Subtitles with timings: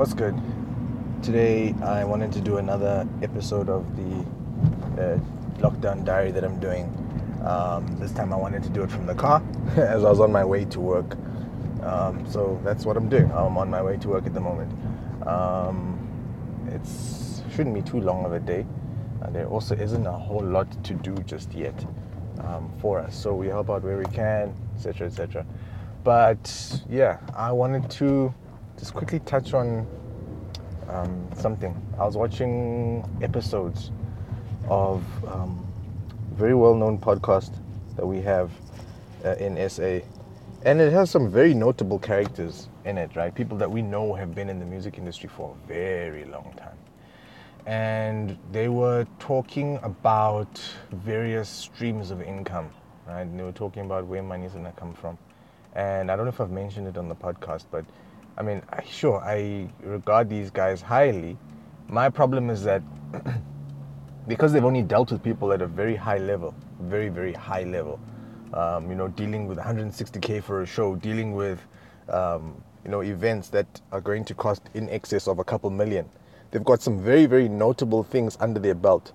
[0.00, 0.34] What's good?
[1.22, 4.20] Today I wanted to do another episode of the
[4.98, 5.18] uh,
[5.58, 6.86] lockdown diary that I'm doing.
[7.44, 9.42] Um, this time I wanted to do it from the car
[9.76, 11.18] as I was on my way to work.
[11.82, 13.30] Um, so that's what I'm doing.
[13.30, 14.72] I'm on my way to work at the moment.
[15.26, 15.98] Um,
[16.68, 16.80] it
[17.54, 18.64] shouldn't be too long of a day.
[19.20, 21.78] Uh, there also isn't a whole lot to do just yet
[22.38, 23.14] um, for us.
[23.14, 25.44] So we help out where we can, etc., etc.
[26.04, 28.32] But yeah, I wanted to
[28.80, 29.86] just quickly touch on
[30.88, 31.76] um, something.
[31.98, 33.92] I was watching episodes
[34.68, 35.66] of um,
[36.32, 37.54] very well-known podcast
[37.96, 38.50] that we have
[39.22, 40.00] uh, in SA,
[40.62, 43.14] and it has some very notable characters in it.
[43.14, 46.54] Right, people that we know have been in the music industry for a very long
[46.56, 46.78] time,
[47.66, 50.58] and they were talking about
[50.90, 52.70] various streams of income.
[53.06, 55.18] Right, and they were talking about where money is gonna come from,
[55.74, 57.84] and I don't know if I've mentioned it on the podcast, but
[58.40, 61.36] I mean, sure, I regard these guys highly.
[61.88, 62.82] My problem is that
[64.28, 68.00] because they've only dealt with people at a very high level, very, very high level,
[68.54, 71.60] um, you know, dealing with 160K for a show, dealing with,
[72.08, 76.08] um, you know, events that are going to cost in excess of a couple million.
[76.50, 79.12] They've got some very, very notable things under their belt.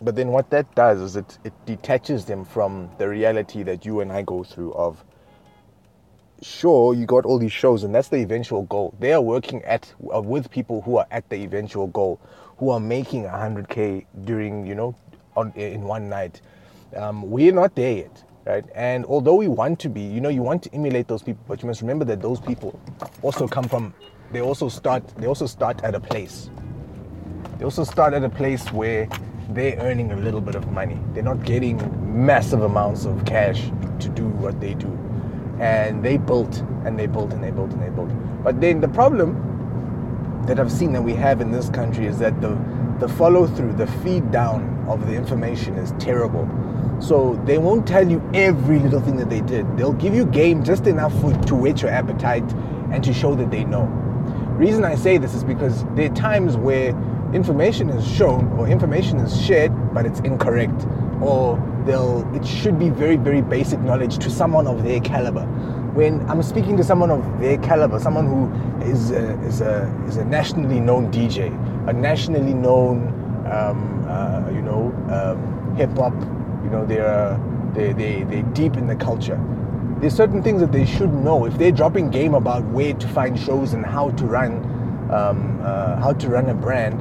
[0.00, 3.98] But then what that does is it, it detaches them from the reality that you
[3.98, 5.04] and I go through of
[6.42, 8.94] sure you got all these shows and that's the eventual goal.
[8.98, 12.20] They are working at uh, with people who are at the eventual goal
[12.58, 14.94] who are making 100k during you know
[15.36, 16.40] on in one night.
[16.96, 18.64] Um, we're not there yet right?
[18.74, 21.62] And although we want to be you know you want to emulate those people but
[21.62, 22.78] you must remember that those people
[23.22, 23.94] also come from
[24.32, 26.50] they also start they also start at a place.
[27.58, 29.08] They also start at a place where
[29.50, 30.98] they're earning a little bit of money.
[31.12, 31.78] They're not getting
[32.26, 33.70] massive amounts of cash
[34.00, 35.11] to do what they do
[35.62, 38.10] and they built and they built and they built and they built.
[38.42, 42.40] But then the problem that I've seen that we have in this country is that
[42.40, 42.58] the
[42.98, 46.48] the follow through, the feed down of the information is terrible.
[47.00, 49.76] So they won't tell you every little thing that they did.
[49.76, 52.48] They'll give you game just enough for, to whet your appetite
[52.92, 53.86] and to show that they know.
[54.56, 56.90] Reason I say this is because there are times where
[57.34, 60.86] information is shown or information is shared, but it's incorrect,
[61.22, 61.56] or
[61.86, 65.44] they'll it should be very very basic knowledge to someone of their caliber.
[65.92, 68.50] When i'm speaking to someone of their caliber someone who
[68.90, 71.52] is a, is a, is a nationally known dj
[71.88, 73.08] a nationally known
[73.52, 76.14] um, uh, you know um, hip hop
[76.64, 77.38] you know they're
[77.74, 79.40] they, they, they're deep in the culture.
[80.00, 81.44] There's certain things that they should know.
[81.46, 84.52] If they're dropping game about where to find shows and how to run
[85.10, 86.98] um, uh, how to run a brand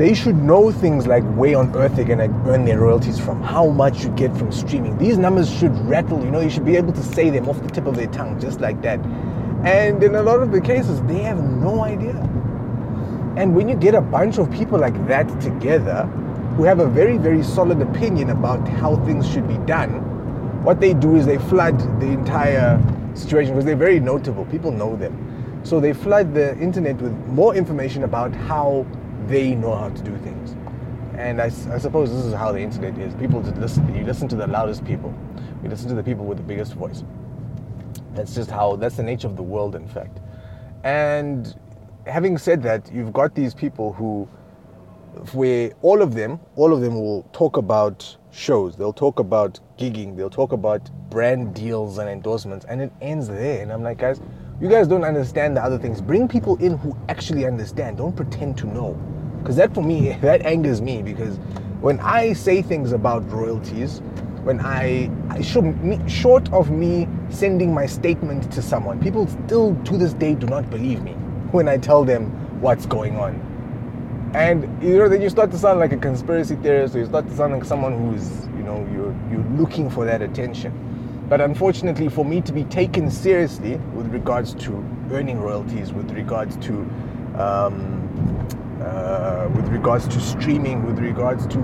[0.00, 3.66] they should know things like where on earth they're to earn their royalties from, how
[3.66, 4.96] much you get from streaming.
[4.96, 7.68] These numbers should rattle, you know, you should be able to say them off the
[7.68, 8.98] tip of their tongue, just like that.
[9.62, 12.16] And in a lot of the cases, they have no idea.
[13.36, 16.04] And when you get a bunch of people like that together,
[16.56, 19.90] who have a very, very solid opinion about how things should be done,
[20.64, 22.82] what they do is they flood the entire
[23.14, 24.46] situation because they're very notable.
[24.46, 25.60] People know them.
[25.62, 28.86] So they flood the internet with more information about how
[29.30, 30.56] they know how to do things.
[31.16, 33.14] And I, I suppose this is how the internet is.
[33.14, 33.94] People just listen.
[33.94, 35.14] You listen to the loudest people.
[35.62, 37.04] You listen to the people with the biggest voice.
[38.14, 38.76] That's just how.
[38.76, 40.18] That's the nature of the world, in fact.
[40.82, 41.54] And
[42.06, 44.28] having said that, you've got these people who,
[45.32, 48.76] where all of them, all of them will talk about shows.
[48.76, 50.16] They'll talk about gigging.
[50.16, 53.62] They'll talk about brand deals and endorsements, and it ends there.
[53.62, 54.20] And I'm like, guys,
[54.60, 56.00] you guys don't understand the other things.
[56.00, 57.98] Bring people in who actually understand.
[57.98, 58.98] Don't pretend to know.
[59.40, 61.36] Because that for me, that angers me because
[61.80, 64.00] when I say things about royalties,
[64.42, 70.14] when I, I short of me sending my statement to someone, people still to this
[70.14, 71.12] day do not believe me
[71.52, 72.26] when I tell them
[72.60, 73.46] what's going on.
[74.34, 77.26] And you know, then you start to sound like a conspiracy theorist, or you start
[77.26, 80.72] to sound like someone who's, you know, you're you're looking for that attention.
[81.28, 84.72] But unfortunately, for me to be taken seriously with regards to
[85.10, 86.72] earning royalties, with regards to
[87.36, 88.08] um,
[88.80, 91.58] uh, with regards to streaming, with regards to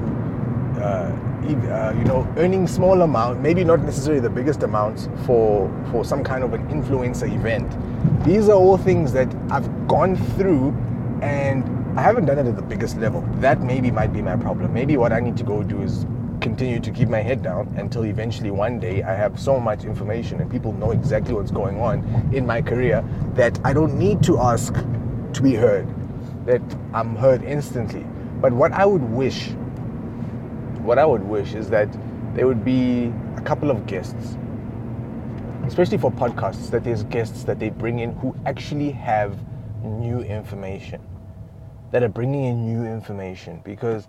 [0.81, 1.13] uh,
[1.47, 6.25] uh, you know earning small amount, maybe not necessarily the biggest amounts for for some
[6.25, 7.71] kind of an influencer event.
[8.25, 10.71] These are all things that I've gone through,
[11.23, 11.65] and
[11.99, 13.23] I haven't done it at the biggest level.
[13.37, 14.73] That maybe might be my problem.
[14.75, 16.05] Maybe what I need to go do is
[16.41, 20.41] continue to keep my head down until eventually one day I have so much information
[20.41, 23.03] and people know exactly what's going on in my career
[23.35, 25.89] that I don't need to ask to be heard,
[26.47, 26.63] that
[26.95, 28.07] I'm heard instantly.
[28.41, 29.49] But what I would wish,
[30.83, 31.89] what I would wish is that
[32.35, 34.37] there would be a couple of guests,
[35.67, 39.39] especially for podcasts, that there's guests that they bring in who actually have
[39.83, 41.01] new information,
[41.91, 44.09] that are bringing in new information because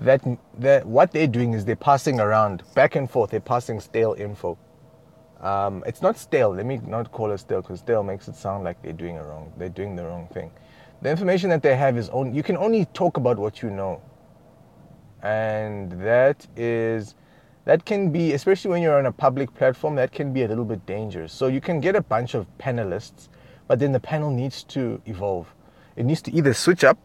[0.00, 0.22] that,
[0.58, 4.56] that what they're doing is they're passing around back and forth, they're passing stale info.
[5.40, 6.50] Um, it's not stale.
[6.50, 9.24] Let me not call it stale because stale makes it sound like they're doing a
[9.24, 9.52] wrong.
[9.56, 10.50] They're doing the wrong thing.
[11.00, 14.02] The information that they have is only you can only talk about what you know,
[15.22, 17.14] and that is
[17.64, 20.64] that can be especially when you're on a public platform that can be a little
[20.64, 21.32] bit dangerous.
[21.32, 23.28] So you can get a bunch of panelists,
[23.68, 25.54] but then the panel needs to evolve.
[25.94, 26.98] It needs to either switch up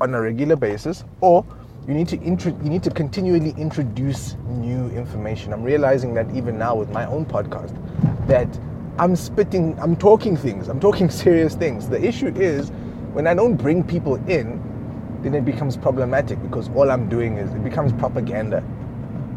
[0.00, 1.44] on a regular basis or
[1.86, 5.52] you need to intro- you need to continually introduce new information.
[5.52, 7.76] I'm realizing that even now with my own podcast,
[8.26, 8.48] that
[8.98, 11.88] I'm spitting, I'm talking things, I'm talking serious things.
[11.88, 12.70] The issue is
[13.12, 14.62] when I don't bring people in,
[15.22, 18.62] then it becomes problematic because all I'm doing is it becomes propaganda.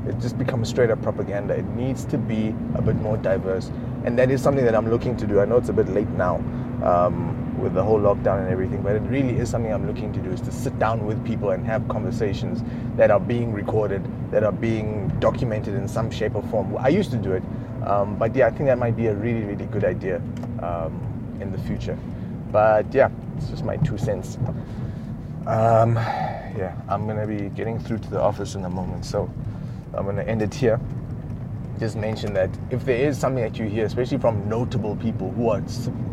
[0.07, 1.55] It just becomes straight up propaganda.
[1.55, 3.71] It needs to be a bit more diverse,
[4.05, 5.39] and that is something that I'm looking to do.
[5.39, 6.35] I know it's a bit late now.
[6.83, 10.19] Um, with the whole lockdown and everything, but it really is something I'm looking to
[10.19, 12.63] do is to sit down with people and have conversations
[12.95, 16.77] that are being recorded, that are being documented in some shape or form.
[16.77, 17.43] I used to do it,
[17.87, 20.17] um, but yeah, I think that might be a really, really good idea
[20.61, 21.97] um, in the future.
[22.51, 24.37] But yeah, it's just my two cents.
[25.47, 29.31] Um, yeah, I'm gonna be getting through to the office in a moment, so
[29.93, 30.79] I'm gonna end it here
[31.79, 35.49] just mention that if there is something that you hear, especially from notable people who
[35.49, 35.61] are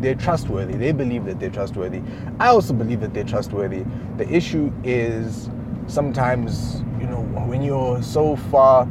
[0.01, 2.03] they're trustworthy, they believe that they're trustworthy.
[2.39, 3.85] I also believe that they're trustworthy.
[4.17, 5.49] The issue is
[5.87, 8.89] sometimes, you know, when you're so far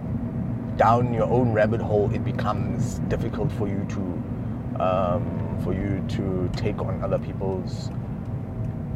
[0.77, 6.49] down your own rabbit hole, it becomes difficult for you to um, for you to
[6.55, 7.89] take on other people's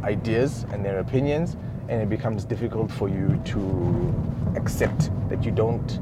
[0.03, 1.55] ideas and their opinions,
[1.87, 5.99] and it becomes difficult for you to accept that you don't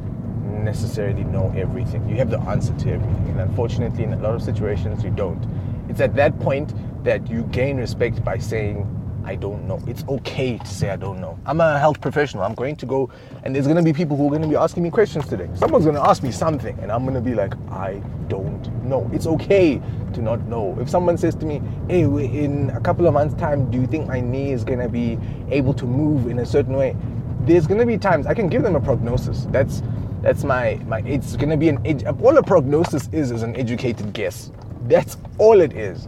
[0.64, 2.08] necessarily know everything.
[2.08, 3.28] You have the answer to everything.
[3.30, 5.44] And unfortunately, in a lot of situations, you don't.
[5.90, 6.74] It's at that point
[7.04, 8.88] that you gain respect by saying,
[9.26, 9.82] I don't know.
[9.88, 11.38] It's okay to say I don't know.
[11.46, 12.44] I'm a health professional.
[12.44, 13.10] I'm going to go,
[13.44, 15.50] and there's going to be people who are going to be asking me questions today.
[15.56, 19.10] Someone's going to ask me something, and I'm going to be like, I don't know.
[19.12, 19.82] It's okay
[20.14, 20.78] to not know.
[20.80, 24.08] If someone says to me, Hey, in a couple of months' time, do you think
[24.08, 25.18] my knee is going to be
[25.50, 26.96] able to move in a certain way?
[27.42, 29.46] There's going to be times I can give them a prognosis.
[29.50, 29.82] That's
[30.26, 31.02] that's my my.
[31.02, 31.78] It's gonna be an
[32.20, 34.52] all a prognosis is is an educated guess.
[34.88, 36.08] That's all it is.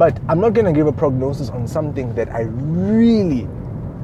[0.00, 3.46] But I'm not gonna give a prognosis on something that I really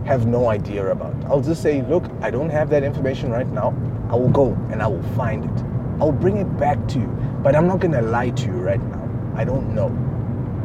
[0.05, 1.15] have no idea about.
[1.25, 3.75] I'll just say, look, I don't have that information right now.
[4.11, 5.65] I will go and I will find it.
[5.99, 7.07] I'll bring it back to you.
[7.43, 9.09] But I'm not gonna lie to you right now.
[9.37, 9.87] I don't know.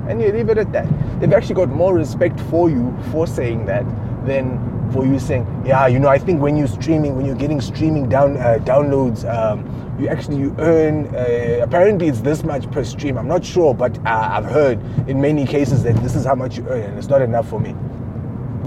[0.10, 0.90] And you leave it at that.
[1.22, 3.86] They've actually got more respect for you for saying that
[4.26, 4.60] than
[4.92, 8.10] for you saying, yeah, you know, I think when you're streaming, when you're getting streaming
[8.10, 9.66] down uh, downloads, um,
[10.00, 11.14] you actually you earn.
[11.16, 13.18] Uh, apparently, it's this much per stream.
[13.18, 16.58] I'm not sure, but uh, I've heard in many cases that this is how much
[16.58, 17.76] you earn, and it's not enough for me.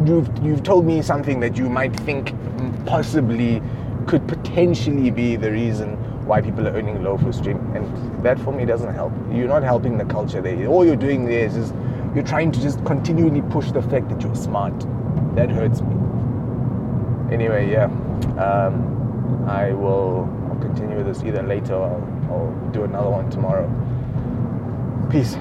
[0.06, 2.34] You've you've told me something that you might think
[2.86, 3.62] possibly
[4.06, 5.96] could potentially be the reason
[6.26, 9.12] why people are earning low for stream, and that for me doesn't help.
[9.32, 10.66] You're not helping the culture there.
[10.66, 11.74] All you're doing there is just
[12.14, 14.74] you're trying to just continually push the fact that you're smart.
[15.34, 16.03] That hurts me
[17.34, 17.84] anyway, yeah,
[18.38, 22.00] um, I will I'll continue this either later or
[22.30, 23.68] I'll do another one tomorrow.
[25.10, 25.36] Peace.